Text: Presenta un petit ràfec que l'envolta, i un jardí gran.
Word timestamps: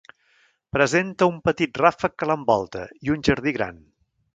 Presenta 0.77 1.29
un 1.33 1.37
petit 1.49 1.79
ràfec 1.83 2.19
que 2.21 2.31
l'envolta, 2.31 2.87
i 3.09 3.17
un 3.19 3.27
jardí 3.31 3.59
gran. 3.61 3.83